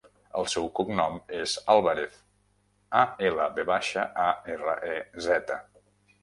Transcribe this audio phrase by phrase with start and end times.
[0.37, 2.15] El seu cognom és Alvarez:
[3.01, 4.27] a, ela, ve baixa, a,
[4.57, 5.61] erra, e, zeta.